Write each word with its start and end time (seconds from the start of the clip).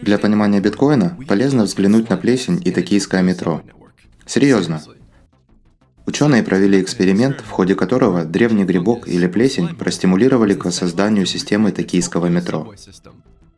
Для 0.00 0.18
понимания 0.18 0.60
биткоина 0.60 1.18
полезно 1.28 1.64
взглянуть 1.64 2.10
на 2.10 2.16
плесень 2.16 2.60
и 2.64 2.70
токийское 2.70 3.22
метро. 3.22 3.62
Серьезно. 4.26 4.82
Ученые 6.06 6.42
провели 6.42 6.80
эксперимент, 6.80 7.40
в 7.40 7.50
ходе 7.50 7.74
которого 7.74 8.24
древний 8.24 8.64
грибок 8.64 9.06
или 9.06 9.26
плесень 9.28 9.74
простимулировали 9.76 10.54
к 10.54 10.70
созданию 10.70 11.26
системы 11.26 11.70
токийского 11.70 12.26
метро. 12.26 12.74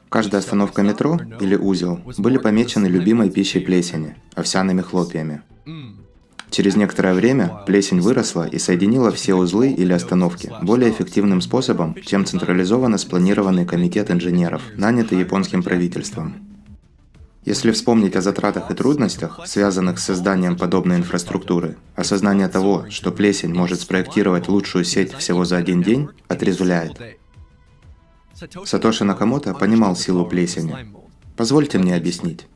Каждая 0.09 0.41
остановка 0.41 0.83
метро 0.83 1.19
или 1.41 1.57
узел 1.57 2.01
были 2.19 2.39
помечены 2.39 2.87
любимой 2.87 3.31
пищей 3.31 3.61
плесени– 3.61 4.17
овсяными 4.35 4.83
хлопьями. 4.83 5.43
Через 6.55 6.77
некоторое 6.77 7.15
время 7.15 7.49
плесень 7.67 8.01
выросла 8.01 8.47
и 8.47 8.61
соединила 8.61 9.11
все 9.11 9.35
узлы 9.35 9.73
или 9.73 9.93
остановки 9.93 10.53
более 10.63 10.93
эффективным 10.93 11.41
способом, 11.41 11.97
чем 12.07 12.25
централизованно 12.25 12.97
спланированный 12.97 13.67
комитет 13.67 14.09
инженеров, 14.13 14.63
нанятый 14.77 15.19
японским 15.19 15.65
правительством. 15.65 16.37
Если 17.45 17.73
вспомнить 17.73 18.15
о 18.15 18.21
затратах 18.21 18.71
и 18.71 18.75
трудностях, 18.75 19.41
связанных 19.47 19.99
с 19.99 20.05
созданием 20.05 20.57
подобной 20.57 20.99
инфраструктуры, 20.99 21.77
осознание 21.97 22.47
того, 22.47 22.87
что 22.89 23.11
плесень 23.11 23.53
может 23.53 23.81
спроектировать 23.81 24.47
лучшую 24.47 24.85
сеть 24.85 25.13
всего 25.13 25.45
за 25.45 25.57
один 25.57 25.83
день, 25.83 26.09
отрезвляет. 26.29 27.19
Сатоши 28.65 29.03
Накамото 29.05 29.55
понимал 29.55 29.97
силу 29.97 30.25
плесени. 30.25 30.95
Позвольте 31.37 31.79
мне 31.79 31.97
объяснить. 31.97 32.47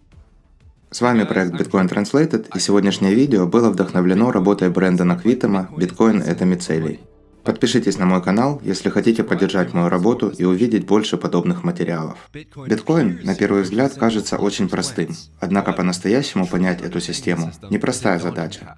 С 0.91 1.03
вами 1.03 1.25
проект 1.25 1.53
Bitcoin 1.53 1.87
Translated, 1.87 2.47
и 2.55 2.59
сегодняшнее 2.59 3.15
видео 3.15 3.47
было 3.47 3.69
вдохновлено 3.69 4.33
работой 4.33 4.71
Брэндона 4.71 5.19
Квитема 5.19 5.69
«Биткоин– 5.77 6.23
это 6.27 6.47
мицелий». 6.47 7.01
Подпишитесь 7.45 7.99
на 7.99 8.07
мой 8.07 8.23
канал, 8.23 8.61
если 8.65 8.89
хотите 8.89 9.23
поддержать 9.23 9.75
мою 9.75 9.91
работу 9.91 10.29
и 10.29 10.45
увидеть 10.45 10.87
больше 10.87 11.19
подобных 11.19 11.63
материалов. 11.63 12.31
Биткоин, 12.33 13.21
на 13.23 13.35
первый 13.35 13.63
взгляд, 13.63 13.95
кажется 13.95 14.39
очень 14.39 14.69
простым, 14.71 15.15
однако 15.41 15.73
по-настоящему 15.73 16.47
понять 16.47 16.81
эту 16.81 17.01
систему– 17.01 17.53
непростая 17.71 18.19
задача. 18.19 18.77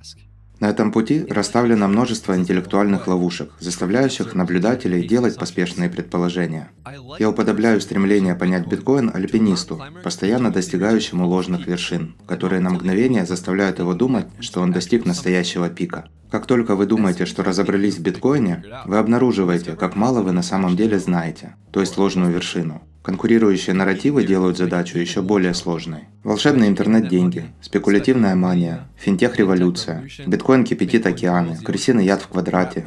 На 0.61 0.69
этом 0.69 0.93
пути 0.93 1.25
расставлено 1.29 1.89
множество 1.89 2.37
интеллектуальных 2.37 3.07
ловушек, 3.07 3.51
заставляющих 3.61 4.35
наблюдателей 4.35 5.09
делать 5.09 5.39
поспешные 5.39 5.89
предположения. 5.89 6.71
Я 7.19 7.31
уподобляю 7.31 7.81
стремление 7.81 8.35
понять 8.35 8.67
биткоин 8.67 9.11
альпинисту, 9.13 9.83
постоянно 10.05 10.53
достигающему 10.53 11.27
ложных 11.27 11.67
вершин, 11.67 12.15
которые 12.27 12.61
на 12.61 12.71
мгновение 12.71 13.25
заставляют 13.25 13.79
его 13.79 13.95
думать, 13.95 14.27
что 14.41 14.61
он 14.61 14.71
достиг 14.71 15.07
настоящего 15.07 15.71
пика. 15.71 16.09
Как 16.31 16.47
только 16.47 16.77
вы 16.77 16.87
думаете, 16.87 17.27
что 17.27 17.43
разобрались 17.43 17.97
в 17.97 18.03
биткоине, 18.03 18.63
вы 18.87 18.99
обнаруживаете, 18.99 19.73
как 19.73 19.97
мало 19.97 20.23
вы 20.23 20.31
на 20.31 20.43
самом 20.43 20.77
деле 20.77 20.99
знаете, 20.99 21.57
то 21.73 21.81
есть 21.81 21.99
ложную 21.99 22.33
вершину. 22.33 22.83
Конкурирующие 23.03 23.75
нарративы 23.75 24.25
делают 24.25 24.57
задачу 24.59 24.99
еще 24.99 25.23
более 25.23 25.55
сложной. 25.55 26.05
Волшебный 26.23 26.69
интернет-деньги, 26.69 27.47
спекулятивная 27.61 28.37
мания, 28.37 28.89
финтех-революция, 28.97 30.07
биткоин 30.27 30.65
кипятит 30.65 31.07
океаны, 31.07 31.57
крысиный 31.57 32.05
яд 32.05 32.23
в 32.23 32.29
квадрате, 32.29 32.87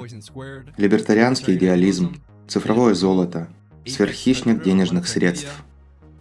либертарианский 0.77 1.55
идеализм, 1.55 2.15
цифровое 2.47 2.93
золото, 2.93 3.49
сверххищник 3.85 4.63
денежных 4.63 5.07
средств, 5.07 5.63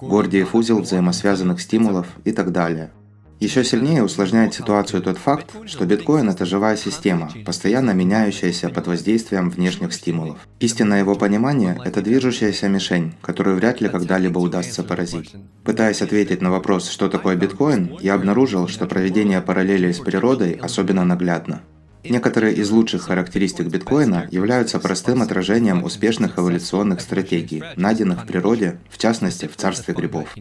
Гордиев 0.00 0.56
узел 0.56 0.80
взаимосвязанных 0.80 1.60
стимулов 1.60 2.08
и 2.24 2.32
так 2.32 2.50
далее– 2.50 2.90
еще 3.42 3.64
сильнее 3.64 4.04
усложняет 4.04 4.54
ситуацию 4.54 5.02
тот 5.02 5.18
факт, 5.18 5.50
что 5.66 5.84
биткоин– 5.84 6.28
это 6.30 6.46
живая 6.46 6.76
система, 6.76 7.28
постоянно 7.44 7.90
меняющаяся 7.90 8.68
под 8.68 8.86
воздействием 8.86 9.50
внешних 9.50 9.92
стимулов. 9.92 10.38
Истинное 10.60 11.00
его 11.00 11.16
понимание– 11.16 11.76
это 11.84 12.02
движущаяся 12.02 12.68
мишень, 12.68 13.14
которую 13.20 13.56
вряд 13.56 13.80
ли 13.80 13.88
когда-либо 13.88 14.38
удастся 14.38 14.84
поразить. 14.84 15.34
Пытаясь 15.64 16.02
ответить 16.02 16.40
на 16.40 16.52
вопрос, 16.52 16.88
что 16.88 17.08
такое 17.08 17.34
биткоин, 17.34 17.98
я 18.00 18.14
обнаружил, 18.14 18.68
что 18.68 18.86
проведение 18.86 19.40
параллелей 19.40 19.92
с 19.92 19.98
природой 19.98 20.52
особенно 20.52 21.04
наглядно. 21.04 21.62
Некоторые 22.04 22.54
из 22.54 22.70
лучших 22.70 23.02
характеристик 23.02 23.66
биткоина 23.66 24.28
являются 24.30 24.78
простым 24.78 25.20
отражением 25.20 25.82
успешных 25.82 26.38
эволюционных 26.38 27.00
стратегий, 27.00 27.64
найденных 27.74 28.22
в 28.22 28.26
природе, 28.26 28.78
в 28.88 28.98
частности 28.98 29.48
в 29.48 29.56
царстве 29.56 29.94
грибов. 29.94 30.32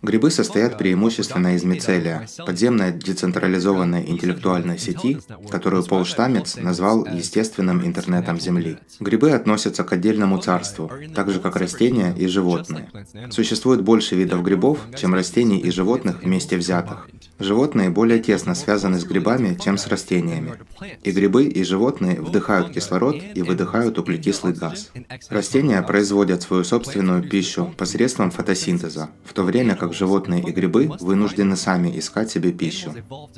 Грибы 0.00 0.30
состоят 0.30 0.78
преимущественно 0.78 1.56
из 1.56 1.64
мицелия, 1.64 2.28
подземной 2.46 2.92
децентрализованной 2.92 4.08
интеллектуальной 4.08 4.78
сети, 4.78 5.18
которую 5.50 5.82
Пол 5.84 6.04
Штамец 6.04 6.54
назвал 6.56 7.04
естественным 7.04 7.84
интернетом 7.84 8.38
Земли. 8.38 8.78
Грибы 9.00 9.32
относятся 9.32 9.82
к 9.82 9.92
отдельному 9.92 10.38
царству, 10.38 10.90
так 11.16 11.30
же 11.30 11.40
как 11.40 11.56
растения 11.56 12.14
и 12.16 12.28
животные. 12.28 12.88
Существует 13.30 13.82
больше 13.82 14.14
видов 14.14 14.44
грибов, 14.44 14.78
чем 14.96 15.14
растений 15.14 15.58
и 15.58 15.70
животных 15.72 16.22
вместе 16.22 16.56
взятых. 16.56 17.08
Животные 17.40 17.90
более 17.90 18.20
тесно 18.20 18.54
связаны 18.54 18.98
с 18.98 19.04
грибами, 19.04 19.56
чем 19.62 19.78
с 19.78 19.86
растениями. 19.88 20.54
И 21.02 21.10
грибы, 21.10 21.44
и 21.44 21.62
животные 21.64 22.20
вдыхают 22.20 22.70
кислород 22.70 23.16
и 23.34 23.42
выдыхают 23.42 23.98
углекислый 23.98 24.54
газ. 24.54 24.90
Растения 25.28 25.80
производят 25.82 26.42
свою 26.42 26.64
собственную 26.64 27.28
пищу 27.28 27.72
посредством 27.76 28.30
фотосинтеза, 28.30 29.10
в 29.24 29.32
то 29.32 29.42
время 29.42 29.76
как 29.76 29.87
животные 29.94 30.42
и 30.42 30.50
грибы 30.50 30.90
вынуждены 31.00 31.56
сами 31.56 31.98
искать 31.98 32.30
себе 32.30 32.52
пищу. 32.52 32.94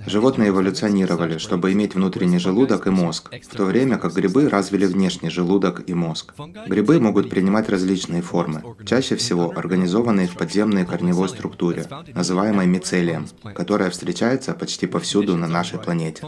Животные 0.06 0.50
эволюционировали, 0.50 1.38
чтобы 1.38 1.72
иметь 1.72 1.94
внутренний 1.94 2.38
желудок 2.38 2.86
и 2.86 2.90
мозг, 2.90 3.30
в 3.48 3.56
то 3.56 3.64
время 3.64 3.98
как 3.98 4.14
грибы 4.14 4.48
развили 4.48 4.86
внешний 4.86 5.30
желудок 5.30 5.82
и 5.86 5.94
мозг. 5.94 6.34
Грибы 6.66 7.00
могут 7.00 7.30
принимать 7.30 7.68
различные 7.68 8.22
формы, 8.22 8.62
чаще 8.84 9.16
всего 9.16 9.52
организованные 9.54 10.28
в 10.28 10.36
подземной 10.36 10.84
корневой 10.84 11.28
структуре, 11.28 11.86
называемой 12.14 12.66
мицелием, 12.66 13.26
которая 13.54 13.90
встречается 13.90 14.54
почти 14.54 14.86
повсюду 14.86 15.36
на 15.36 15.46
нашей 15.46 15.78
планете. 15.78 16.22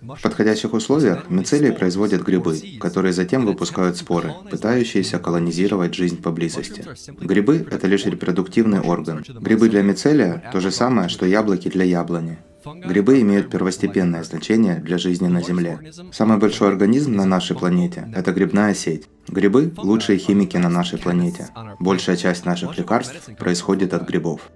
В 0.00 0.22
подходящих 0.22 0.72
условиях 0.72 1.30
мицелии 1.30 1.70
производят 1.70 2.22
грибы, 2.22 2.58
которые 2.80 3.12
затем 3.12 3.46
выпускают 3.46 3.96
споры, 3.96 4.32
пытающиеся 4.50 5.18
колонизировать 5.18 5.94
жизнь 5.94 6.20
поблизости. 6.20 6.84
Грибы– 7.20 7.66
это 7.70 7.86
лишь 7.86 8.06
репродуктивный 8.06 8.80
орган. 8.80 9.24
Грибы 9.40 9.61
для 9.68 9.82
мицелия– 9.82 10.42
то 10.52 10.60
же 10.60 10.70
самое, 10.70 11.08
что 11.08 11.26
яблоки 11.26 11.68
для 11.68 11.84
яблони. 11.84 12.38
Грибы 12.64 13.20
имеют 13.20 13.50
первостепенное 13.50 14.22
значение 14.22 14.76
для 14.76 14.98
жизни 14.98 15.26
на 15.26 15.42
Земле. 15.42 15.78
Самый 16.12 16.38
большой 16.38 16.68
организм 16.68 17.14
на 17.14 17.24
нашей 17.24 17.56
планете– 17.56 18.08
это 18.14 18.32
грибная 18.32 18.74
сеть. 18.74 19.08
Грибы– 19.28 19.72
лучшие 19.76 20.18
химики 20.18 20.56
на 20.56 20.68
нашей 20.68 20.98
планете. 20.98 21.48
Большая 21.80 22.16
часть 22.16 22.44
наших 22.44 22.78
лекарств 22.78 23.30
происходит 23.36 23.94
от 23.94 24.08
грибов. 24.08 24.50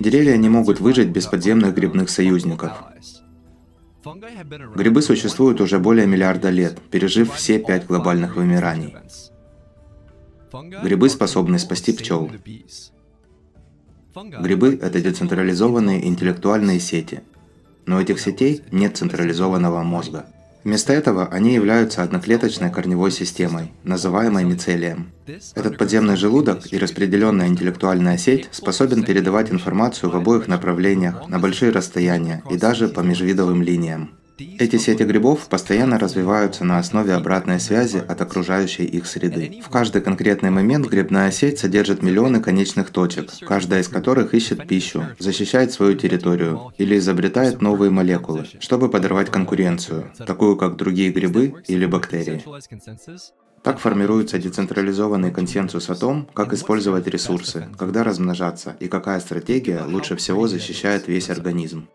Деревья 0.00 0.36
не 0.36 0.48
могут 0.48 0.80
выжить 0.80 1.08
без 1.08 1.26
подземных 1.26 1.74
грибных 1.74 2.10
союзников. 2.10 2.72
Грибы 4.74 5.02
существуют 5.02 5.60
уже 5.60 5.78
более 5.78 6.06
миллиарда 6.06 6.50
лет, 6.50 6.80
пережив 6.90 7.34
все 7.34 7.58
пять 7.58 7.86
глобальных 7.86 8.36
вымираний. 8.36 8.96
Грибы 10.82 11.08
способны 11.08 11.58
спасти 11.58 11.92
пчел. 11.92 12.30
Грибы– 14.40 14.78
это 14.82 15.00
децентрализованные 15.00 16.06
интеллектуальные 16.06 16.80
сети. 16.80 17.20
Но 17.86 17.96
у 17.96 18.00
этих 18.00 18.20
сетей 18.20 18.62
нет 18.70 18.96
централизованного 18.96 19.82
мозга– 19.82 20.26
Вместо 20.64 20.92
этого 20.92 21.26
они 21.28 21.54
являются 21.54 22.02
одноклеточной 22.02 22.70
корневой 22.70 23.10
системой, 23.10 23.72
называемой 23.84 24.44
мицелием. 24.44 25.12
Этот 25.54 25.78
подземный 25.78 26.16
желудок 26.16 26.72
и 26.72 26.78
распределенная 26.78 27.46
интеллектуальная 27.46 28.18
сеть 28.18 28.48
способен 28.50 29.04
передавать 29.04 29.50
информацию 29.50 30.10
в 30.10 30.16
обоих 30.16 30.48
направлениях, 30.48 31.28
на 31.28 31.38
большие 31.38 31.70
расстояния 31.70 32.42
и 32.50 32.56
даже 32.56 32.88
по 32.88 33.00
межвидовым 33.00 33.62
линиям. 33.62 34.10
Эти 34.38 34.76
сети 34.76 35.02
грибов 35.02 35.48
постоянно 35.48 35.98
развиваются 35.98 36.64
на 36.64 36.78
основе 36.78 37.14
обратной 37.14 37.58
связи 37.58 37.98
от 37.98 38.20
окружающей 38.20 38.84
их 38.84 39.06
среды. 39.06 39.60
В 39.64 39.68
каждый 39.68 40.00
конкретный 40.00 40.50
момент 40.50 40.86
грибная 40.86 41.32
сеть 41.32 41.58
содержит 41.58 42.02
миллионы 42.02 42.40
конечных 42.40 42.90
точек, 42.90 43.32
каждая 43.40 43.80
из 43.80 43.88
которых 43.88 44.34
ищет 44.34 44.68
пищу, 44.68 45.06
защищает 45.18 45.72
свою 45.72 45.96
территорию 45.96 46.72
или 46.78 46.98
изобретает 46.98 47.60
новые 47.60 47.90
молекулы, 47.90 48.46
чтобы 48.60 48.88
подорвать 48.88 49.30
конкуренцию, 49.30 50.12
такую 50.24 50.56
как 50.56 50.76
другие 50.76 51.10
грибы 51.10 51.54
или 51.66 51.86
бактерии. 51.86 52.44
Так 53.64 53.80
формируется 53.80 54.38
децентрализованный 54.38 55.32
консенсус 55.32 55.90
о 55.90 55.96
том, 55.96 56.28
как 56.32 56.52
использовать 56.52 57.08
ресурсы, 57.08 57.68
когда 57.76 58.04
размножаться 58.04 58.76
и 58.78 58.86
какая 58.86 59.18
стратегия 59.18 59.82
лучше 59.84 60.14
всего 60.14 60.46
защищает 60.46 61.08
весь 61.08 61.28
организм. 61.28 61.88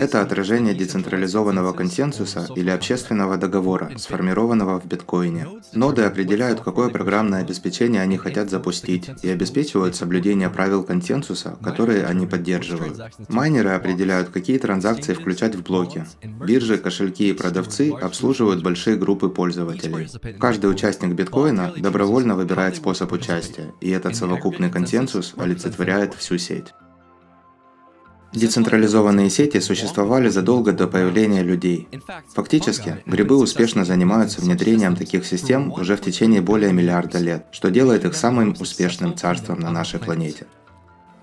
Это 0.00 0.22
отражение 0.22 0.72
децентрализованного 0.72 1.74
консенсуса 1.74 2.48
или 2.56 2.70
общественного 2.70 3.36
договора, 3.36 3.92
сформированного 3.98 4.80
в 4.80 4.86
биткоине. 4.86 5.46
Ноды 5.74 6.04
определяют, 6.04 6.62
какое 6.62 6.88
программное 6.88 7.42
обеспечение 7.42 8.00
они 8.00 8.16
хотят 8.16 8.48
запустить, 8.48 9.10
и 9.22 9.28
обеспечивают 9.28 9.96
соблюдение 9.96 10.48
правил 10.48 10.84
консенсуса, 10.84 11.58
которые 11.62 12.06
они 12.06 12.26
поддерживают. 12.26 12.98
Майнеры 13.28 13.70
определяют, 13.70 14.30
какие 14.30 14.56
транзакции 14.56 15.12
включать 15.12 15.54
в 15.54 15.62
блоки. 15.62 16.06
Биржи, 16.22 16.78
кошельки 16.78 17.28
и 17.28 17.34
продавцы 17.34 17.90
обслуживают 17.90 18.62
большие 18.62 18.96
группы 18.96 19.28
пользователей. 19.28 20.08
Каждый 20.38 20.70
участник 20.70 21.12
биткоина 21.12 21.74
добровольно 21.76 22.36
выбирает 22.36 22.76
способ 22.76 23.12
участия, 23.12 23.74
и 23.82 23.90
этот 23.90 24.16
совокупный 24.16 24.70
консенсус 24.70 25.34
олицетворяет 25.36 26.14
всю 26.14 26.38
сеть. 26.38 26.72
Децентрализованные 28.32 29.28
сети 29.28 29.58
существовали 29.58 30.28
задолго 30.28 30.72
до 30.72 30.86
появления 30.86 31.42
людей. 31.42 31.88
Фактически, 32.32 33.02
грибы 33.04 33.36
успешно 33.36 33.84
занимаются 33.84 34.40
внедрением 34.40 34.94
таких 34.94 35.26
систем 35.26 35.72
уже 35.72 35.96
в 35.96 36.00
течение 36.00 36.40
более 36.40 36.72
миллиарда 36.72 37.18
лет, 37.18 37.46
что 37.50 37.70
делает 37.70 38.04
их 38.04 38.14
самым 38.14 38.54
успешным 38.60 39.16
царством 39.16 39.58
на 39.58 39.70
нашей 39.70 39.98
планете. 39.98 40.46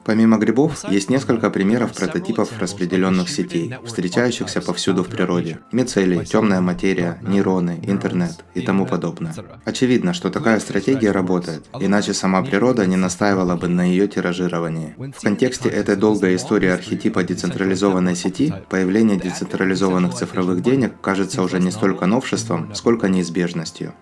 Помимо 0.07 0.37
грибов, 0.37 0.85
есть 0.89 1.09
несколько 1.09 1.49
примеров 1.49 1.91
прототипов 1.91 2.57
распределенных 2.59 3.27
сетей, 3.27 3.75
встречающихся 3.83 4.61
повсюду 4.61 5.03
в 5.03 5.09
природе. 5.09 5.59
Мицелий, 5.73 6.25
темная 6.25 6.61
материя, 6.61 7.19
нейроны, 7.21 7.77
интернет 7.83 8.45
и 8.53 8.61
тому 8.61 8.85
подобное. 8.85 9.35
Очевидно, 9.65 10.13
что 10.13 10.29
такая 10.29 10.61
стратегия 10.61 11.11
работает, 11.11 11.65
иначе 11.81 12.13
сама 12.13 12.41
природа 12.41 12.87
не 12.87 12.95
настаивала 12.95 13.57
бы 13.57 13.67
на 13.67 13.83
ее 13.83 14.07
тиражировании. 14.07 14.95
В 14.97 15.21
контексте 15.21 15.67
этой 15.67 15.97
долгой 15.97 16.37
истории 16.37 16.69
архетипа 16.69 17.23
децентрализованной 17.23 18.15
сети, 18.15 18.53
появление 18.69 19.19
децентрализованных 19.19 20.13
цифровых 20.13 20.63
денег 20.63 21.01
кажется 21.01 21.43
уже 21.43 21.59
не 21.59 21.69
столько 21.69 22.05
новшеством, 22.05 22.73
сколько 22.73 23.09
неизбежностью. 23.09 23.93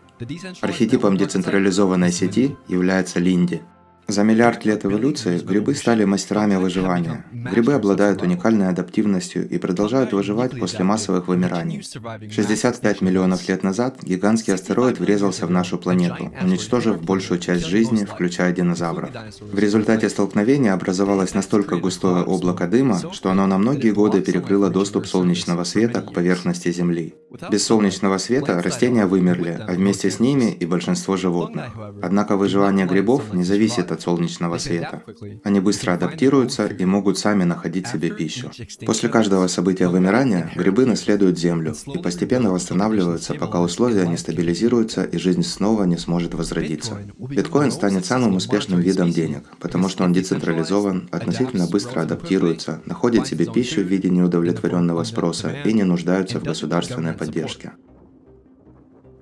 Архетипом 0.62 1.18
децентрализованной 1.18 2.12
сети 2.12 2.56
является 2.68 3.20
Линди, 3.20 3.64
за 4.08 4.24
миллиард 4.24 4.66
лет 4.66 4.86
эволюции 4.86 5.40
грибы 5.40 5.74
стали 5.74 6.06
мастерами 6.06 6.56
выживания. 6.56 7.26
Грибы 7.32 7.74
обладают 7.74 8.22
уникальной 8.22 8.70
адаптивностью 8.70 9.50
и 9.50 9.58
продолжают 9.58 10.14
выживать 10.14 10.60
после 10.60 10.86
массовых 10.86 11.28
вымираний. 11.28 11.82
65 12.30 13.02
миллионов 13.02 13.48
лет 13.48 13.64
назад 13.64 14.04
гигантский 14.04 14.54
астероид 14.54 15.00
врезался 15.00 15.48
в 15.48 15.52
нашу 15.52 15.80
планету, 15.80 16.32
уничтожив 16.40 17.02
большую 17.02 17.40
часть 17.40 17.66
жизни, 17.66 18.06
включая 18.06 18.52
динозавров. 18.52 19.10
В 19.42 19.58
результате 19.58 20.08
столкновения 20.10 20.74
образовалось 20.74 21.34
настолько 21.34 21.78
густое 21.78 22.24
облако 22.24 22.68
дыма, 22.68 23.02
что 23.12 23.32
оно 23.32 23.48
на 23.48 23.58
многие 23.58 23.92
годы 23.92 24.22
перекрыло 24.22 24.70
доступ 24.70 25.08
солнечного 25.08 25.64
света 25.64 26.02
к 26.02 26.14
поверхности 26.14 26.72
Земли. 26.72 27.16
Без 27.52 27.66
солнечного 27.66 28.18
света 28.20 28.62
растения 28.62 29.06
вымерли, 29.08 29.60
а 29.68 29.74
вместе 29.74 30.12
с 30.12 30.20
ними 30.20 30.52
и 30.52 30.66
большинство 30.66 31.18
животных. 31.18 31.66
Однако 32.02 32.38
выживание 32.38 32.86
грибов 32.86 33.34
не 33.34 33.44
зависит 33.44 33.92
от 33.92 33.95
солнечного 34.02 34.58
света. 34.58 35.04
Они 35.44 35.60
быстро 35.60 35.94
адаптируются 35.94 36.68
и 36.68 36.86
могут 36.86 37.18
сами 37.18 37.44
находить 37.44 37.88
себе 37.88 38.10
пищу. 38.10 38.52
После 38.86 39.10
каждого 39.10 39.48
события 39.48 39.88
вымирания 39.88 40.52
грибы 40.56 40.86
наследуют 40.86 41.38
землю 41.38 41.76
и 41.94 41.98
постепенно 42.00 42.52
восстанавливаются, 42.52 43.34
пока 43.34 43.62
условия 43.62 44.08
не 44.08 44.18
стабилизируются 44.18 45.04
и 45.04 45.18
жизнь 45.18 45.44
снова 45.44 45.84
не 45.84 45.98
сможет 45.98 46.34
возродиться. 46.34 46.98
Биткоин 47.18 47.72
станет 47.72 48.06
самым 48.06 48.36
успешным 48.36 48.80
видом 48.80 49.12
денег, 49.12 49.44
потому 49.60 49.90
что 49.90 50.04
он 50.04 50.14
децентрализован, 50.14 51.10
относительно 51.12 51.68
быстро 51.68 52.02
адаптируется, 52.02 52.82
находит 52.86 53.28
себе 53.28 53.46
пищу 53.46 53.82
в 53.82 53.86
виде 53.86 54.10
неудовлетворенного 54.10 55.04
спроса 55.04 55.52
и 55.66 55.74
не 55.74 55.84
нуждаются 55.84 56.40
в 56.40 56.44
государственной 56.44 57.14
поддержке. 57.14 57.74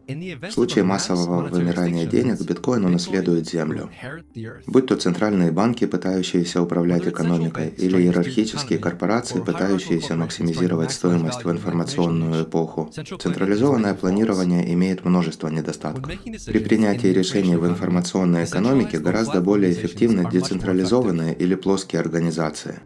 В 0.07 0.51
случае 0.51 0.83
массового 0.83 1.47
вымирания 1.47 2.05
денег 2.05 2.41
биткоин 2.41 2.85
унаследует 2.85 3.50
землю. 3.50 3.89
Будь 4.67 4.88
то 4.88 4.97
центральные 4.97 5.51
банки, 5.51 5.85
пытающиеся 5.85 6.61
управлять 6.61 7.07
экономикой, 7.07 7.69
или 7.69 7.97
иерархические 8.01 8.79
корпорации, 8.79 9.39
пытающиеся 9.39 10.15
максимизировать 10.15 10.91
стоимость 10.91 11.45
в 11.45 11.51
информационную 11.51 12.44
эпоху, 12.44 12.91
централизованное 12.94 13.94
планирование 13.94 14.73
имеет 14.73 15.05
множество 15.05 15.47
недостатков. 15.47 16.11
При 16.47 16.59
принятии 16.59 17.07
решений 17.07 17.55
в 17.55 17.65
информационной 17.65 18.44
экономике 18.44 19.00
гораздо 19.00 19.39
более 19.39 19.71
эффективны 19.71 20.29
децентрализованные 20.29 21.33
или 21.33 21.55
плоские 21.55 22.01
организации. 22.01 22.79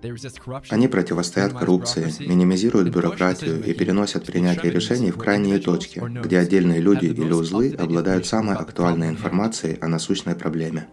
Они 0.70 0.88
противостоят 0.88 1.54
коррупции, 1.54 2.14
минимизируют 2.20 2.90
бюрократию 2.90 3.64
и 3.64 3.74
переносят 3.74 4.26
принятие 4.26 4.72
решений 4.72 5.10
в 5.10 5.18
крайние 5.18 5.58
точки, 5.58 6.00
где 6.24 6.38
отдельные 6.38 6.80
люди 6.80 7.07
или 7.10 7.32
узлы 7.32 7.76
обладают 7.78 8.26
самой 8.26 8.56
актуальной 8.56 9.10
информацией 9.10 9.78
о 9.82 9.88
насущной 9.88 10.36
проблеме. 10.36 10.88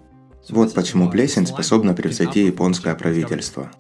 Вот 0.49 0.75
почему 0.75 1.11
плесень 1.11 1.47
способна 1.47 1.95
превзойти 1.95 2.47
японское 2.47 2.95
правительство. 2.95 3.71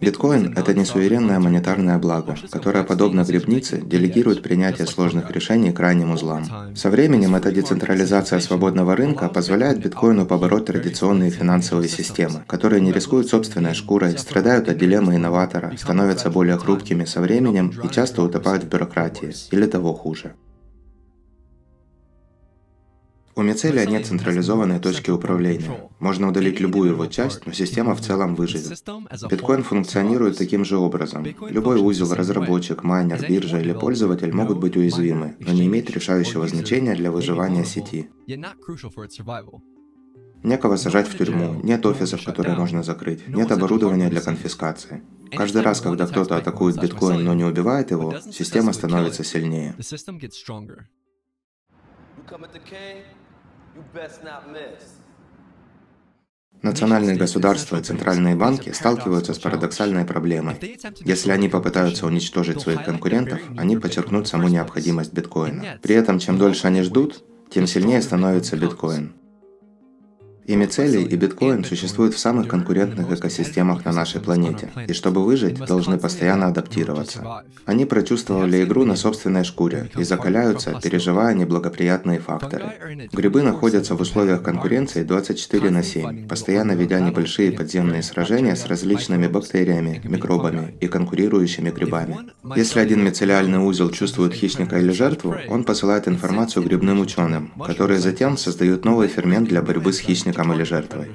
Биткоин– 0.00 0.54
это 0.56 0.74
не 0.74 0.84
суверенное 0.84 1.40
монетарное 1.40 1.98
благо, 1.98 2.36
которое, 2.52 2.84
подобно 2.84 3.24
грибнице, 3.24 3.80
делегирует 3.80 4.42
принятие 4.42 4.86
сложных 4.86 5.28
решений 5.32 5.72
крайним 5.72 6.12
узлам. 6.12 6.46
Со 6.76 6.88
временем 6.88 7.34
эта 7.34 7.50
децентрализация 7.50 8.38
свободного 8.38 8.94
рынка 8.94 9.28
позволяет 9.28 9.80
биткоину 9.80 10.24
побороть 10.24 10.66
традиционные 10.66 11.30
финансовые 11.30 11.88
системы, 11.88 12.44
которые 12.46 12.80
не 12.80 12.92
рискуют 12.92 13.28
собственной 13.28 13.74
шкурой, 13.74 14.16
страдают 14.18 14.68
от 14.68 14.78
дилеммы 14.78 15.16
инноватора, 15.16 15.72
становятся 15.76 16.30
более 16.30 16.58
хрупкими 16.58 17.04
со 17.04 17.20
временем 17.20 17.72
и 17.82 17.88
часто 17.88 18.22
утопают 18.22 18.62
в 18.62 18.68
бюрократии, 18.68 19.34
или 19.50 19.66
того 19.66 19.94
хуже. 19.94 20.34
У 23.38 23.42
мицелия 23.42 23.86
нет 23.86 24.04
централизованной 24.04 24.80
точки 24.80 25.12
управления. 25.12 25.88
Можно 26.00 26.26
удалить 26.26 26.58
любую 26.58 26.90
его 26.90 27.06
часть, 27.06 27.46
но 27.46 27.52
система 27.52 27.94
в 27.94 28.00
целом 28.00 28.34
выживет. 28.34 28.82
Биткоин 29.30 29.62
функционирует 29.62 30.36
таким 30.36 30.64
же 30.64 30.76
образом. 30.76 31.24
Любой 31.48 31.80
узел, 31.80 32.12
разработчик, 32.12 32.82
майнер, 32.82 33.24
биржа 33.28 33.60
или 33.60 33.72
пользователь 33.72 34.32
могут 34.32 34.58
быть 34.58 34.76
уязвимы, 34.76 35.36
но 35.38 35.52
не 35.52 35.66
имеют 35.66 35.88
решающего 35.88 36.48
значения 36.48 36.96
для 36.96 37.12
выживания 37.12 37.64
сети. 37.64 38.10
Некого 40.42 40.76
сажать 40.76 41.06
в 41.06 41.16
тюрьму, 41.16 41.60
нет 41.62 41.86
офисов, 41.86 42.24
которые 42.24 42.56
можно 42.56 42.82
закрыть, 42.82 43.28
нет 43.28 43.52
оборудования 43.52 44.08
для 44.08 44.20
конфискации. 44.20 45.04
Каждый 45.30 45.62
раз, 45.62 45.80
когда 45.80 46.08
кто-то 46.08 46.36
атакует 46.36 46.80
биткоин, 46.80 47.22
но 47.22 47.34
не 47.34 47.44
убивает 47.44 47.92
его, 47.92 48.18
система 48.32 48.72
становится 48.72 49.22
сильнее. 49.22 49.76
Национальные 56.62 57.16
государства 57.16 57.76
и 57.76 57.82
центральные 57.82 58.34
банки 58.34 58.70
сталкиваются 58.70 59.32
с 59.32 59.38
парадоксальной 59.38 60.04
проблемой. 60.04 60.56
Если 61.00 61.30
они 61.30 61.48
попытаются 61.48 62.06
уничтожить 62.06 62.60
своих 62.60 62.84
конкурентов, 62.84 63.40
они 63.56 63.76
подчеркнут 63.76 64.26
саму 64.26 64.48
необходимость 64.48 65.12
биткоина. 65.12 65.78
При 65.82 65.94
этом, 65.94 66.18
чем 66.18 66.36
дольше 66.36 66.66
они 66.66 66.82
ждут, 66.82 67.22
тем 67.50 67.66
сильнее 67.66 68.02
становится 68.02 68.56
биткоин. 68.56 69.14
И 70.48 70.56
мицелий, 70.56 71.02
и 71.04 71.14
биткоин 71.14 71.62
существуют 71.62 72.14
в 72.14 72.18
самых 72.18 72.48
конкурентных 72.48 73.12
экосистемах 73.12 73.84
на 73.84 73.92
нашей 73.92 74.22
планете, 74.22 74.70
и 74.88 74.94
чтобы 74.94 75.22
выжить, 75.22 75.58
должны 75.58 75.98
постоянно 75.98 76.46
адаптироваться. 76.46 77.44
Они 77.66 77.84
прочувствовали 77.84 78.64
игру 78.64 78.86
на 78.86 78.96
собственной 78.96 79.44
шкуре 79.44 79.90
и 79.98 80.04
закаляются, 80.04 80.80
переживая 80.82 81.34
неблагоприятные 81.34 82.18
факторы. 82.18 83.08
Грибы 83.12 83.42
находятся 83.42 83.94
в 83.94 84.00
условиях 84.00 84.42
конкуренции 84.42 85.02
24 85.02 85.68
на 85.68 85.82
7, 85.82 86.26
постоянно 86.26 86.72
ведя 86.72 86.98
небольшие 87.00 87.52
подземные 87.52 88.02
сражения 88.02 88.56
с 88.56 88.64
различными 88.64 89.26
бактериями, 89.26 90.00
микробами 90.02 90.74
и 90.80 90.88
конкурирующими 90.88 91.70
грибами. 91.70 92.16
Если 92.56 92.80
один 92.80 93.04
мицелиальный 93.04 93.58
узел 93.58 93.90
чувствует 93.90 94.32
хищника 94.32 94.78
или 94.78 94.92
жертву, 94.92 95.36
он 95.50 95.64
посылает 95.64 96.08
информацию 96.08 96.64
грибным 96.64 97.00
ученым, 97.00 97.52
которые 97.66 98.00
затем 98.00 98.38
создают 98.38 98.86
новый 98.86 99.08
фермент 99.08 99.46
для 99.50 99.60
борьбы 99.60 99.92
с 99.92 99.98
хищником 99.98 100.37
хищником 100.38 100.52
или 100.52 100.62
жертвой. 100.62 101.14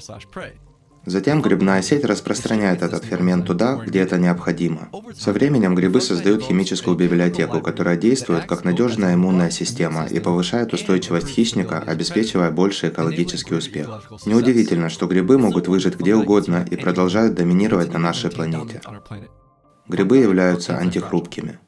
Затем 1.05 1.41
грибная 1.41 1.81
сеть 1.81 2.05
распространяет 2.05 2.81
этот 2.81 3.03
фермент 3.03 3.45
туда, 3.45 3.75
где 3.75 3.99
это 3.99 4.17
необходимо. 4.17 4.87
Со 5.13 5.33
временем 5.33 5.75
грибы 5.75 5.99
создают 5.99 6.43
химическую 6.43 6.95
библиотеку, 6.95 7.59
которая 7.59 7.97
действует 7.97 8.45
как 8.45 8.63
надежная 8.63 9.15
иммунная 9.15 9.49
система 9.51 10.05
и 10.05 10.19
повышает 10.21 10.73
устойчивость 10.73 11.27
хищника, 11.27 11.79
обеспечивая 11.79 12.51
больший 12.51 12.87
экологический 12.87 13.55
успех. 13.55 14.09
Неудивительно, 14.25 14.87
что 14.87 15.07
грибы 15.07 15.37
могут 15.37 15.67
выжить 15.67 15.99
где 15.99 16.15
угодно 16.15 16.65
и 16.71 16.77
продолжают 16.77 17.35
доминировать 17.35 17.91
на 17.91 17.99
нашей 17.99 18.31
планете. 18.31 18.79
Грибы 19.89 20.19
являются 20.19 20.77
антихрупкими. 20.77 21.59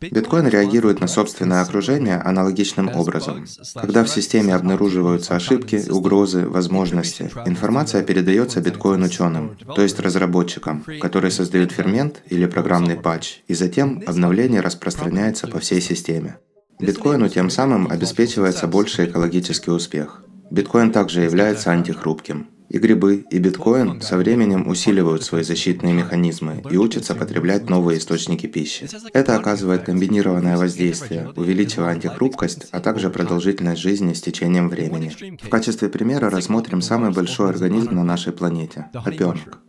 Биткоин 0.00 0.46
реагирует 0.46 1.00
на 1.00 1.08
собственное 1.08 1.60
окружение 1.60 2.18
аналогичным 2.18 2.88
образом. 2.94 3.44
Когда 3.74 4.04
в 4.04 4.08
системе 4.08 4.54
обнаруживаются 4.54 5.34
ошибки, 5.34 5.90
угрозы, 5.90 6.46
возможности, 6.46 7.30
информация 7.46 8.04
передается 8.04 8.60
биткоин-ученым, 8.60 9.56
то 9.74 9.82
есть 9.82 9.98
разработчикам, 9.98 10.84
которые 11.00 11.32
создают 11.32 11.72
фермент 11.72 12.22
или 12.30 12.46
программный 12.46 12.96
патч, 12.96 13.40
и 13.48 13.54
затем 13.54 14.02
обновление 14.06 14.60
распространяется 14.60 15.48
по 15.48 15.58
всей 15.58 15.80
системе. 15.80 16.38
Биткоину 16.78 17.28
тем 17.28 17.50
самым 17.50 17.90
обеспечивается 17.90 18.68
больший 18.68 19.06
экологический 19.06 19.72
успех. 19.72 20.22
Биткоин 20.50 20.92
также 20.92 21.22
является 21.22 21.72
антихрупким. 21.72 22.46
И 22.68 22.78
грибы, 22.78 23.24
и 23.30 23.38
биткоин 23.38 24.02
со 24.02 24.18
временем 24.18 24.68
усиливают 24.68 25.22
свои 25.22 25.42
защитные 25.42 25.94
механизмы 25.94 26.62
и 26.70 26.76
учатся 26.76 27.14
потреблять 27.14 27.70
новые 27.70 27.98
источники 27.98 28.46
пищи. 28.46 28.88
Это 29.14 29.36
оказывает 29.36 29.84
комбинированное 29.84 30.58
воздействие, 30.58 31.32
увеличивая 31.34 31.90
антихрупкость, 31.90 32.68
а 32.70 32.80
также 32.80 33.08
продолжительность 33.08 33.80
жизни 33.80 34.12
с 34.12 34.20
течением 34.20 34.68
времени. 34.68 35.12
В 35.42 35.48
качестве 35.48 35.88
примера 35.88 36.28
рассмотрим 36.28 36.82
самый 36.82 37.10
большой 37.10 37.50
организм 37.50 37.94
на 37.94 38.04
нашей 38.04 38.32
планете– 38.32 38.86
опенок. 38.92 39.60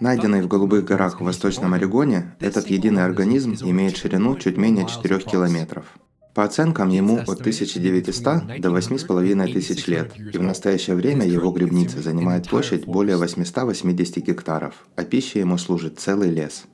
Найденный 0.00 0.42
в 0.42 0.48
Голубых 0.48 0.84
горах 0.84 1.20
в 1.20 1.24
Восточном 1.24 1.74
Орегоне, 1.74 2.34
этот 2.40 2.68
единый 2.68 3.04
организм 3.04 3.54
имеет 3.62 3.96
ширину 3.96 4.36
чуть 4.36 4.56
менее 4.56 4.86
4 4.86 5.20
километров. 5.20 5.84
По 6.34 6.44
оценкам, 6.44 6.88
ему 6.88 7.18
от 7.18 7.40
1900 7.40 8.60
до 8.60 8.70
8500 8.70 9.88
лет, 9.88 10.12
и 10.16 10.38
в 10.38 10.42
настоящее 10.42 10.96
время 10.96 11.26
его 11.26 11.50
грибница 11.50 12.00
занимает 12.00 12.48
площадь 12.48 12.86
более 12.86 13.16
880 13.16 14.16
гектаров, 14.24 14.86
а 14.96 15.04
пищей 15.04 15.40
ему 15.40 15.58
служит 15.58 15.98
целый 15.98 16.30
лес. 16.30 16.64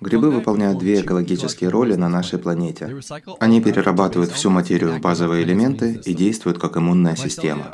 Грибы 0.00 0.30
выполняют 0.30 0.78
две 0.78 1.00
экологические 1.00 1.70
роли 1.70 1.94
на 1.94 2.10
нашей 2.10 2.38
планете. 2.38 3.00
Они 3.40 3.62
перерабатывают 3.62 4.30
всю 4.30 4.50
материю 4.50 4.92
в 4.92 5.00
базовые 5.00 5.42
элементы 5.44 6.00
и 6.04 6.12
действуют 6.12 6.58
как 6.58 6.76
иммунная 6.76 7.16
система. 7.16 7.72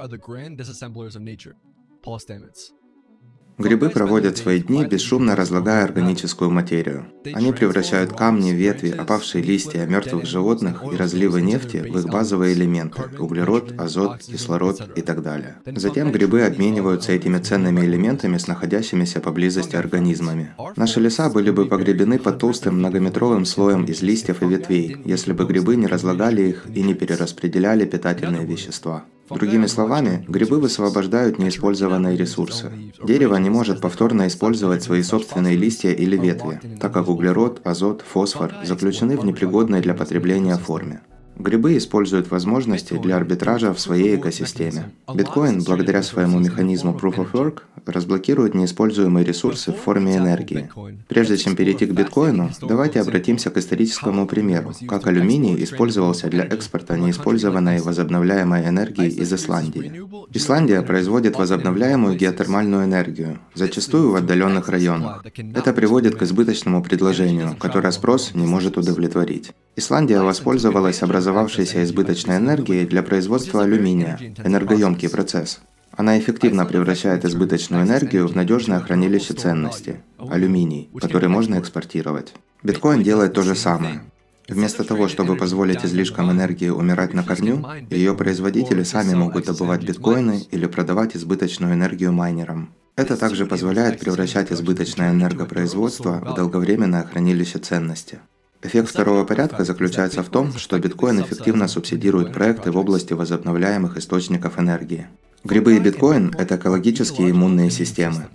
Грибы 3.58 3.90
проводят 3.90 4.38
свои 4.38 4.60
дни, 4.60 4.84
бесшумно 4.84 5.36
разлагая 5.36 5.84
органическую 5.84 6.50
материю. 6.50 7.06
Они 7.32 7.52
превращают 7.52 8.12
камни, 8.12 8.50
ветви, 8.50 8.90
опавшие 8.90 9.44
листья 9.44 9.86
мертвых 9.86 10.26
животных 10.26 10.82
и 10.90 10.96
разливы 10.96 11.42
нефти 11.42 11.76
в 11.76 11.98
их 11.98 12.06
базовые 12.06 12.54
элементы– 12.54 13.02
углерод, 13.18 13.74
азот, 13.78 14.18
кислород 14.18 14.80
и 14.96 15.02
так 15.02 15.22
далее. 15.22 15.56
Затем 15.66 16.12
грибы 16.12 16.42
обмениваются 16.42 17.12
этими 17.12 17.38
ценными 17.38 17.80
элементами 17.80 18.38
с 18.38 18.46
находящимися 18.46 19.20
поблизости 19.20 19.76
организмами. 19.76 20.54
Наши 20.76 21.00
леса 21.00 21.28
были 21.28 21.50
бы 21.50 21.66
погребены 21.66 22.18
под 22.18 22.38
толстым 22.38 22.78
многометровым 22.78 23.44
слоем 23.44 23.84
из 23.84 24.02
листьев 24.02 24.42
и 24.42 24.46
ветвей, 24.46 24.96
если 25.04 25.32
бы 25.32 25.44
грибы 25.44 25.76
не 25.76 25.86
разлагали 25.86 26.42
их 26.42 26.66
и 26.74 26.82
не 26.82 26.94
перераспределяли 26.94 27.84
питательные 27.84 28.46
вещества. 28.46 29.04
Другими 29.30 29.66
словами, 29.66 30.24
грибы 30.28 30.58
высвобождают 30.60 31.38
неиспользованные 31.38 32.16
ресурсы. 32.16 32.70
Дерево 33.02 33.36
не 33.36 33.50
может 33.50 33.80
повторно 33.80 34.26
использовать 34.26 34.82
свои 34.82 35.02
собственные 35.02 35.56
листья 35.56 35.90
или 35.92 36.16
ветви, 36.16 36.60
так 36.80 36.92
как 36.92 37.08
углерод, 37.08 37.60
азот, 37.64 38.02
фосфор 38.02 38.52
заключены 38.64 39.16
в 39.16 39.24
непригодной 39.24 39.80
для 39.80 39.94
потребления 39.94 40.56
форме. 40.56 41.02
Грибы 41.36 41.76
используют 41.76 42.30
возможности 42.30 42.94
для 42.94 43.16
арбитража 43.16 43.72
в 43.72 43.80
своей 43.80 44.16
экосистеме. 44.16 44.92
Биткоин, 45.12 45.62
благодаря 45.64 46.02
своему 46.02 46.38
механизму 46.38 46.92
Proof 46.92 47.16
of 47.16 47.32
Work, 47.32 47.62
разблокирует 47.86 48.54
неиспользуемые 48.54 49.24
ресурсы 49.24 49.72
в 49.72 49.76
форме 49.76 50.16
энергии. 50.16 50.70
Прежде 51.08 51.36
чем 51.36 51.56
перейти 51.56 51.86
к 51.86 51.92
биткоину, 51.92 52.50
давайте 52.60 53.00
обратимся 53.00 53.50
к 53.50 53.56
историческому 53.56 54.26
примеру, 54.26 54.72
как 54.86 55.06
алюминий 55.06 55.62
использовался 55.64 56.28
для 56.28 56.44
экспорта 56.44 56.96
неиспользованной 56.96 57.80
возобновляемой 57.80 58.68
энергии 58.68 59.08
из 59.08 59.32
Исландии. 59.32 59.92
Исландия 60.32 60.82
производит 60.82 61.36
возобновляемую 61.36 62.16
геотермальную 62.16 62.84
энергию, 62.84 63.40
зачастую 63.54 64.12
в 64.12 64.16
отдаленных 64.16 64.68
районах. 64.68 65.24
Это 65.54 65.72
приводит 65.72 66.16
к 66.16 66.22
избыточному 66.22 66.82
предложению, 66.82 67.56
которое 67.58 67.90
спрос 67.90 68.34
не 68.34 68.46
может 68.46 68.76
удовлетворить. 68.76 69.52
Исландия 69.74 70.20
воспользовалась 70.20 71.02
образовавшейся 71.02 71.82
избыточной 71.82 72.36
энергией 72.36 72.86
для 72.86 73.02
производства 73.02 73.62
алюминия, 73.62 74.18
энергоемкий 74.44 75.08
процесс. 75.08 75.60
Она 75.96 76.18
эффективно 76.18 76.66
превращает 76.66 77.24
избыточную 77.24 77.84
энергию 77.84 78.26
в 78.26 78.36
надежное 78.36 78.80
хранилище 78.80 79.32
ценности– 79.32 80.02
алюминий, 80.18 80.90
который 81.00 81.28
можно 81.28 81.58
экспортировать. 81.58 82.34
Биткоин 82.62 83.02
делает 83.02 83.32
то 83.32 83.42
же 83.42 83.54
самое. 83.54 84.02
Вместо 84.48 84.84
того, 84.84 85.08
чтобы 85.08 85.36
позволить 85.36 85.84
излишкам 85.84 86.30
энергии 86.30 86.68
умирать 86.68 87.14
на 87.14 87.22
корню, 87.22 87.64
ее 87.90 88.14
производители 88.14 88.82
сами 88.82 89.14
могут 89.14 89.46
добывать 89.46 89.84
биткоины 89.84 90.42
или 90.50 90.66
продавать 90.66 91.16
избыточную 91.16 91.74
энергию 91.74 92.12
майнерам. 92.12 92.74
Это 92.96 93.16
также 93.16 93.46
позволяет 93.46 94.00
превращать 94.00 94.52
избыточное 94.52 95.12
энергопроизводство 95.12 96.20
в 96.20 96.34
долговременное 96.34 97.04
хранилище 97.04 97.58
ценности. 97.58 98.18
Эффект 98.64 98.90
второго 98.90 99.24
порядка 99.24 99.64
заключается 99.64 100.22
в 100.22 100.28
том, 100.28 100.52
что 100.56 100.78
биткоин 100.78 101.20
эффективно 101.20 101.66
субсидирует 101.66 102.32
проекты 102.32 102.70
в 102.70 102.76
области 102.76 103.12
возобновляемых 103.12 103.96
источников 103.96 104.58
энергии. 104.58 105.08
Грибы 105.42 105.76
и 105.76 105.80
биткоин– 105.80 106.32
это 106.38 106.54
экологические 106.54 107.32
иммунные 107.32 107.70
системы. 107.70 108.28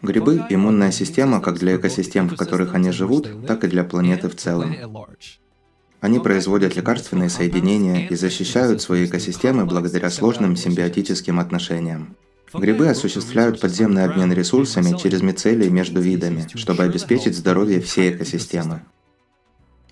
Грибы– 0.00 0.42
иммунная 0.48 0.92
система 0.92 1.42
как 1.42 1.58
для 1.58 1.76
экосистем, 1.76 2.30
в 2.30 2.36
которых 2.36 2.74
они 2.74 2.90
живут, 2.90 3.46
так 3.46 3.64
и 3.64 3.68
для 3.68 3.84
планеты 3.84 4.30
в 4.30 4.36
целом. 4.36 4.74
Они 6.00 6.18
производят 6.18 6.74
лекарственные 6.74 7.28
соединения 7.28 8.08
и 8.08 8.14
защищают 8.14 8.80
свои 8.80 9.04
экосистемы 9.04 9.66
благодаря 9.66 10.08
сложным 10.08 10.56
симбиотическим 10.56 11.38
отношениям. 11.38 12.16
Грибы 12.52 12.88
осуществляют 12.88 13.60
подземный 13.60 14.04
обмен 14.04 14.32
ресурсами 14.32 14.96
через 14.98 15.22
мицелии 15.22 15.68
между 15.68 16.00
видами, 16.00 16.46
чтобы 16.54 16.82
обеспечить 16.82 17.36
здоровье 17.36 17.80
всей 17.80 18.12
экосистемы. 18.12 18.82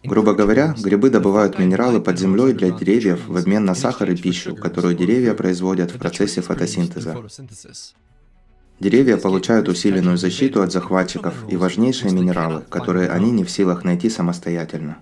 Грубо 0.02 0.34
говоря, 0.34 0.74
грибы 0.78 1.10
добывают 1.10 1.58
минералы 1.58 2.00
под 2.00 2.18
землей 2.18 2.52
для 2.52 2.70
деревьев 2.70 3.28
в 3.28 3.36
обмен 3.36 3.64
на 3.64 3.74
сахар 3.74 4.10
и 4.10 4.16
пищу, 4.16 4.56
которую 4.56 4.96
деревья 4.96 5.34
производят 5.34 5.92
в 5.92 5.98
процессе 5.98 6.40
фотосинтеза. 6.40 7.16
Деревья 8.80 9.16
получают 9.16 9.68
усиленную 9.68 10.16
защиту 10.16 10.62
от 10.62 10.72
захватчиков 10.72 11.34
и 11.48 11.56
важнейшие 11.56 12.12
минералы, 12.12 12.62
которые 12.68 13.10
они 13.10 13.32
не 13.32 13.44
в 13.44 13.50
силах 13.50 13.84
найти 13.84 14.08
самостоятельно. 14.08 14.98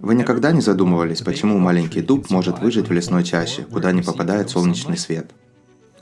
Вы 0.00 0.14
никогда 0.14 0.52
не 0.52 0.60
задумывались, 0.60 1.22
почему 1.22 1.58
маленький 1.58 2.02
дуб 2.02 2.28
может 2.30 2.58
выжить 2.58 2.88
в 2.88 2.92
лесной 2.92 3.24
чаще, 3.24 3.62
куда 3.62 3.92
не 3.92 4.02
попадает 4.02 4.50
солнечный 4.50 4.98
свет? 4.98 5.30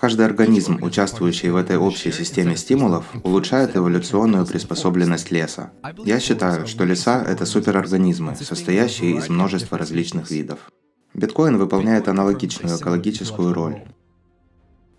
Каждый 0.03 0.27
организм, 0.27 0.83
участвующий 0.83 1.51
в 1.51 1.55
этой 1.55 1.77
общей 1.77 2.11
системе 2.11 2.57
стимулов, 2.57 3.05
улучшает 3.23 3.77
эволюционную 3.77 4.45
приспособленность 4.45 5.31
леса. 5.31 5.71
Я 6.05 6.19
считаю, 6.19 6.67
что 6.67 6.85
леса– 6.85 7.23
это 7.29 7.47
суперорганизмы, 7.47 8.35
состоящие 8.35 9.17
из 9.19 9.29
множества 9.29 9.79
различных 9.79 10.29
видов. 10.29 10.59
Биткоин 11.15 11.57
выполняет 11.57 12.09
аналогичную 12.09 12.79
экологическую 12.79 13.55
роль. 13.55 13.85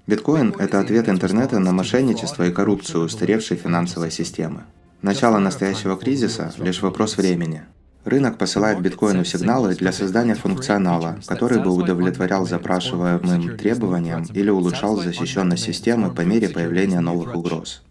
Биткоин– 0.07 0.55
это 0.57 0.79
ответ 0.79 1.09
интернета 1.09 1.59
на 1.59 1.73
мошенничество 1.73 2.47
и 2.47 2.53
коррупцию 2.53 3.03
устаревшей 3.03 3.57
финансовой 3.57 4.09
системы. 4.09 4.63
Начало 5.01 5.37
настоящего 5.37 5.97
кризиса– 5.97 6.53
лишь 6.59 6.81
вопрос 6.81 7.17
времени. 7.17 7.63
Рынок 8.05 8.37
посылает 8.37 8.81
биткоину 8.81 9.23
сигналы 9.23 9.75
для 9.75 9.93
создания 9.93 10.35
функционала, 10.35 11.19
который 11.25 11.63
бы 11.63 11.71
удовлетворял 11.71 12.45
запрашиваемым 12.45 13.57
требованиям 13.57 14.25
или 14.33 14.49
улучшал 14.49 14.97
защищенность 14.97 15.63
системы 15.63 16.13
по 16.13 16.21
мере 16.21 16.49
появления 16.49 16.99
новых 16.99 17.33
угроз. 17.33 17.81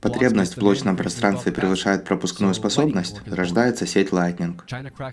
Потребность 0.00 0.56
в 0.56 0.58
блочном 0.58 0.96
пространстве 0.96 1.52
превышает 1.52 2.04
пропускную 2.04 2.54
способность, 2.54 3.20
рождается 3.24 3.86
сеть 3.86 4.08
Lightning. 4.08 4.58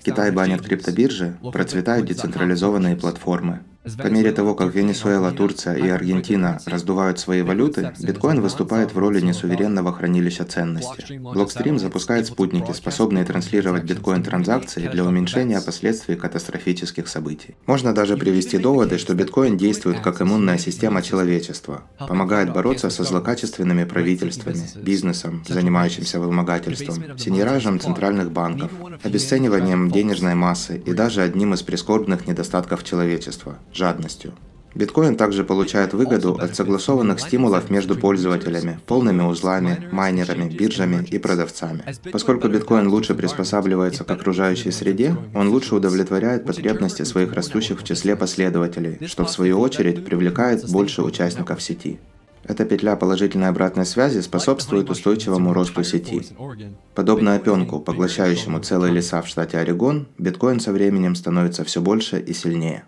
Китай 0.03 0.31
банит 0.31 0.63
криптобиржи, 0.63 1.37
процветают 1.53 2.07
децентрализованные 2.07 2.95
платформы. 2.95 3.59
По 3.97 4.07
мере 4.07 4.33
того, 4.33 4.55
как 4.55 4.75
Венесуэла, 4.75 5.31
Турция 5.31 5.75
и 5.75 5.87
Аргентина 5.87 6.59
раздувают 6.65 7.17
свои 7.17 7.41
валюты, 7.41 7.93
биткоин 7.99 8.41
выступает 8.41 8.93
в 8.93 8.97
роли 8.97 9.21
несуверенного 9.21 9.93
хранилища 9.93 10.43
ценности. 10.43 11.13
Blockstream 11.13 11.79
запускает 11.79 12.27
спутники, 12.27 12.73
способные 12.73 13.23
транслировать 13.23 13.85
биткоин-транзакции 13.85 14.89
для 14.89 15.05
уменьшения 15.05 15.61
последствий 15.61 16.15
катастрофических 16.15 17.07
событий. 17.07 17.55
Можно 17.67 17.93
даже 17.93 18.17
привести 18.17 18.57
доводы, 18.57 18.97
что 18.97 19.15
биткоин 19.15 19.57
действует 19.57 20.01
как 20.01 20.21
иммунная 20.21 20.57
система 20.57 21.01
человечества, 21.01 21.83
помогает 21.97 22.51
бороться 22.51 22.89
со 22.89 23.05
злокачественными 23.05 23.85
правительствами, 23.85 24.67
бизнесом, 24.75 25.43
занимающимся 25.47 26.19
вымогательством, 26.19 27.17
синеражем 27.17 27.79
центральных 27.79 28.31
банков, 28.31 28.71
обесцениванием 29.03 29.89
денежной 29.89 30.35
массы 30.35 30.83
и 30.85 30.93
даже 30.93 31.21
одним 31.21 31.53
из 31.53 31.61
прискорбных 31.63 32.27
недостатков 32.27 32.83
человечества– 32.83 33.57
жадностью. 33.73 34.33
Биткоин 34.75 35.15
также 35.15 35.43
получает 35.43 35.93
выгоду 35.93 36.35
от 36.35 36.55
согласованных 36.55 37.19
стимулов 37.19 37.69
между 37.69 37.95
пользователями, 37.95 38.79
полными 38.85 39.23
узлами, 39.23 39.89
майнерами, 39.91 40.49
биржами 40.49 41.03
и 41.09 41.17
продавцами. 41.17 41.83
Поскольку 42.11 42.47
биткоин 42.47 42.87
лучше 42.87 43.15
приспосабливается 43.15 44.03
к 44.03 44.11
окружающей 44.11 44.71
среде, 44.71 45.15
он 45.33 45.49
лучше 45.49 45.75
удовлетворяет 45.75 46.45
потребности 46.45 47.03
своих 47.03 47.33
растущих 47.33 47.81
в 47.81 47.83
числе 47.83 48.15
последователей, 48.15 49.07
что 49.07 49.25
в 49.25 49.31
свою 49.31 49.59
очередь 49.59 50.05
привлекает 50.05 50.69
больше 50.69 51.01
участников 51.01 51.61
сети. 51.61 51.99
Эта 52.43 52.65
петля 52.65 52.95
положительной 52.95 53.49
обратной 53.49 53.85
связи 53.85 54.21
способствует 54.21 54.89
устойчивому 54.89 55.53
росту 55.53 55.83
сети. 55.83 56.25
Подобно 56.95 57.35
опенку, 57.35 57.79
поглощающему 57.79 58.59
целые 58.59 58.93
леса 58.93 59.21
в 59.21 59.27
штате 59.27 59.57
Орегон, 59.57 60.07
биткоин 60.17 60.59
со 60.59 60.71
временем 60.71 61.15
становится 61.15 61.63
все 61.63 61.81
больше 61.81 62.19
и 62.19 62.33
сильнее. 62.33 62.85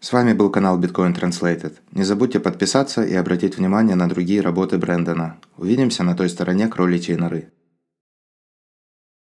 С 0.00 0.12
вами 0.12 0.32
был 0.32 0.48
канал 0.48 0.78
Bitcoin 0.78 1.12
Translated. 1.12 1.72
Не 1.90 2.04
забудьте 2.04 2.38
подписаться 2.38 3.02
и 3.02 3.14
обратить 3.14 3.58
внимание 3.58 3.96
на 3.96 4.08
другие 4.08 4.40
работы 4.40 4.78
Брэндона. 4.78 5.38
Увидимся 5.56 6.04
на 6.04 6.14
той 6.14 6.28
стороне 6.28 6.68
кроличьей 6.68 7.16
норы. 7.18 7.48